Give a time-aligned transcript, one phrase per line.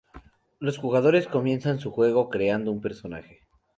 [0.57, 3.43] Los jugadores comienzan su juego creando un personaje.